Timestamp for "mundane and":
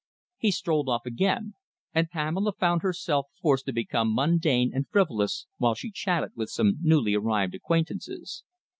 4.15-4.89